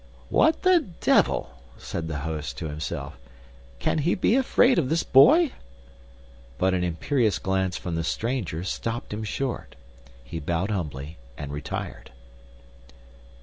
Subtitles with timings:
[0.29, 3.19] "What the devil!" said the host to himself.
[3.77, 5.51] "Can he be afraid of this boy?"
[6.57, 9.75] But an imperious glance from the stranger stopped him short;
[10.23, 12.09] he bowed humbly and retired.